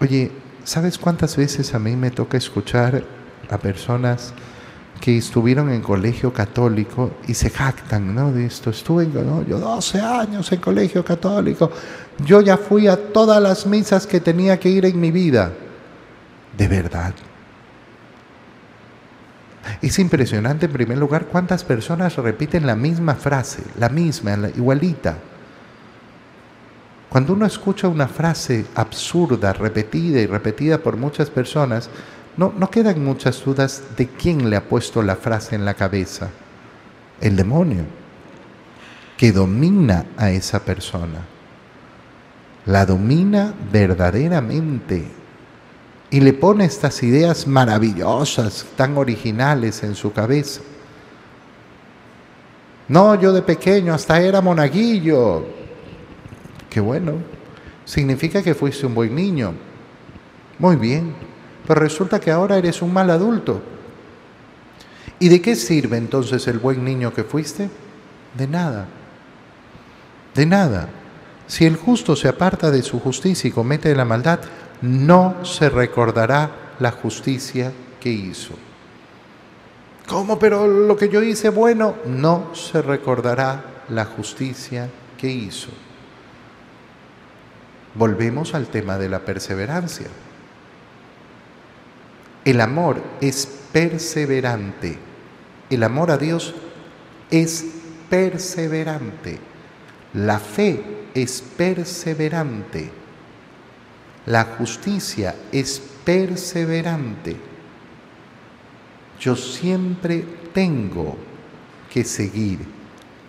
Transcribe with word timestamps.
Oye, 0.00 0.30
¿sabes 0.64 0.98
cuántas 0.98 1.36
veces 1.36 1.74
a 1.74 1.78
mí 1.78 1.96
me 1.96 2.10
toca 2.10 2.36
escuchar 2.36 3.02
a 3.50 3.58
personas 3.58 4.32
que 5.00 5.16
estuvieron 5.16 5.70
en 5.70 5.80
colegio 5.80 6.32
católico 6.32 7.12
y 7.26 7.34
se 7.34 7.50
jactan, 7.50 8.14
¿no? 8.14 8.32
De 8.32 8.46
esto, 8.46 8.70
estuve, 8.70 9.06
¿no? 9.06 9.44
yo 9.46 9.58
12 9.58 10.00
años 10.00 10.50
en 10.52 10.60
colegio 10.60 11.04
católico, 11.04 11.70
yo 12.24 12.40
ya 12.40 12.56
fui 12.56 12.88
a 12.88 12.96
todas 12.96 13.42
las 13.42 13.66
misas 13.66 14.06
que 14.06 14.20
tenía 14.20 14.58
que 14.58 14.68
ir 14.68 14.84
en 14.84 15.00
mi 15.00 15.10
vida. 15.10 15.52
De 16.56 16.68
verdad. 16.68 17.14
Es 19.82 19.98
impresionante, 19.98 20.66
en 20.66 20.72
primer 20.72 20.98
lugar, 20.98 21.26
cuántas 21.26 21.62
personas 21.62 22.16
repiten 22.16 22.66
la 22.66 22.74
misma 22.74 23.14
frase, 23.14 23.62
la 23.78 23.88
misma, 23.88 24.36
igualita. 24.56 25.18
Cuando 27.08 27.32
uno 27.32 27.46
escucha 27.46 27.88
una 27.88 28.06
frase 28.06 28.66
absurda, 28.74 29.52
repetida 29.52 30.20
y 30.20 30.26
repetida 30.26 30.78
por 30.78 30.96
muchas 30.96 31.30
personas, 31.30 31.88
no, 32.36 32.52
no 32.56 32.70
quedan 32.70 33.02
muchas 33.02 33.42
dudas 33.44 33.82
de 33.96 34.08
quién 34.08 34.50
le 34.50 34.56
ha 34.56 34.64
puesto 34.64 35.02
la 35.02 35.16
frase 35.16 35.56
en 35.56 35.64
la 35.64 35.74
cabeza. 35.74 36.28
El 37.20 37.34
demonio, 37.34 37.84
que 39.16 39.32
domina 39.32 40.06
a 40.16 40.30
esa 40.30 40.60
persona. 40.60 41.24
La 42.66 42.84
domina 42.84 43.54
verdaderamente 43.72 45.18
y 46.10 46.20
le 46.20 46.32
pone 46.32 46.64
estas 46.64 47.02
ideas 47.02 47.46
maravillosas, 47.46 48.66
tan 48.76 48.96
originales 48.96 49.82
en 49.82 49.94
su 49.94 50.12
cabeza. 50.12 50.60
No, 52.88 53.14
yo 53.16 53.32
de 53.32 53.42
pequeño 53.42 53.92
hasta 53.92 54.20
era 54.20 54.40
monaguillo. 54.40 55.57
Qué 56.70 56.80
bueno. 56.80 57.14
Significa 57.84 58.42
que 58.42 58.54
fuiste 58.54 58.86
un 58.86 58.94
buen 58.94 59.14
niño. 59.14 59.54
Muy 60.58 60.76
bien. 60.76 61.14
Pero 61.66 61.80
resulta 61.80 62.20
que 62.20 62.30
ahora 62.30 62.56
eres 62.56 62.82
un 62.82 62.92
mal 62.92 63.10
adulto. 63.10 63.60
¿Y 65.18 65.28
de 65.28 65.40
qué 65.42 65.56
sirve 65.56 65.96
entonces 65.96 66.46
el 66.46 66.58
buen 66.58 66.84
niño 66.84 67.12
que 67.12 67.24
fuiste? 67.24 67.68
De 68.36 68.46
nada. 68.46 68.86
De 70.34 70.46
nada. 70.46 70.88
Si 71.46 71.64
el 71.64 71.76
justo 71.76 72.14
se 72.14 72.28
aparta 72.28 72.70
de 72.70 72.82
su 72.82 73.00
justicia 73.00 73.48
y 73.48 73.52
comete 73.52 73.94
la 73.94 74.04
maldad, 74.04 74.40
no 74.82 75.44
se 75.44 75.68
recordará 75.68 76.50
la 76.78 76.92
justicia 76.92 77.72
que 78.00 78.10
hizo. 78.10 78.54
¿Cómo? 80.06 80.38
Pero 80.38 80.66
lo 80.66 80.96
que 80.96 81.08
yo 81.08 81.22
hice 81.22 81.48
bueno, 81.48 81.96
no 82.06 82.54
se 82.54 82.80
recordará 82.80 83.84
la 83.88 84.04
justicia 84.04 84.88
que 85.16 85.28
hizo. 85.28 85.70
Volvemos 87.94 88.54
al 88.54 88.66
tema 88.66 88.98
de 88.98 89.08
la 89.08 89.20
perseverancia. 89.20 90.06
El 92.44 92.60
amor 92.60 93.02
es 93.20 93.46
perseverante. 93.72 94.98
El 95.70 95.82
amor 95.82 96.10
a 96.10 96.18
Dios 96.18 96.54
es 97.30 97.64
perseverante. 98.08 99.38
La 100.14 100.38
fe 100.38 100.82
es 101.14 101.42
perseverante. 101.42 102.90
La 104.26 104.44
justicia 104.44 105.34
es 105.52 105.80
perseverante. 106.04 107.36
Yo 109.20 109.36
siempre 109.36 110.24
tengo 110.52 111.16
que 111.92 112.04
seguir. 112.04 112.60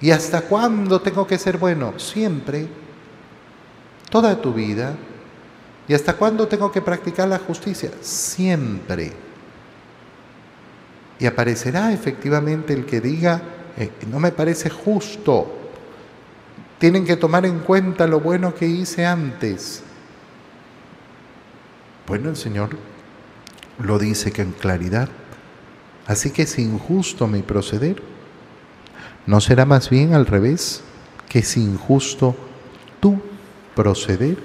¿Y 0.00 0.10
hasta 0.10 0.42
cuándo 0.42 1.00
tengo 1.00 1.26
que 1.26 1.38
ser 1.38 1.58
bueno? 1.58 1.98
Siempre. 1.98 2.68
Toda 4.10 4.40
tu 4.40 4.52
vida 4.52 4.96
¿Y 5.88 5.94
hasta 5.94 6.14
cuándo 6.14 6.48
tengo 6.48 6.72
que 6.72 6.82
practicar 6.82 7.28
la 7.28 7.38
justicia? 7.38 7.90
Siempre. 8.00 9.12
Y 11.18 11.26
aparecerá 11.26 11.92
efectivamente 11.92 12.72
el 12.72 12.84
que 12.84 13.00
diga, 13.00 13.40
eh, 13.76 13.90
no 14.10 14.18
me 14.18 14.32
parece 14.32 14.68
justo, 14.68 15.46
tienen 16.78 17.04
que 17.04 17.16
tomar 17.16 17.46
en 17.46 17.60
cuenta 17.60 18.06
lo 18.06 18.20
bueno 18.20 18.54
que 18.54 18.66
hice 18.66 19.06
antes. 19.06 19.82
Bueno, 22.06 22.30
el 22.30 22.36
Señor 22.36 22.70
lo 23.78 23.98
dice 23.98 24.32
con 24.32 24.52
claridad. 24.52 25.08
Así 26.06 26.30
que 26.30 26.42
es 26.42 26.58
injusto 26.58 27.26
mi 27.26 27.42
proceder. 27.42 28.02
¿No 29.26 29.40
será 29.40 29.64
más 29.64 29.88
bien 29.88 30.14
al 30.14 30.26
revés 30.26 30.82
que 31.28 31.40
es 31.40 31.56
injusto 31.56 32.36
tu 33.00 33.20
proceder? 33.76 34.36